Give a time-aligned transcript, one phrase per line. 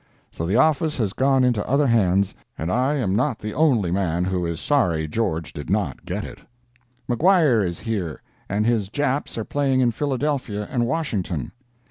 [0.31, 4.23] So the office has gone into other hands, and I am not the only man
[4.23, 6.39] who is sorry George did not get it.
[7.07, 8.19] Maguire is here,
[8.49, 11.51] and his Japs are playing in Philadelphia and Washington.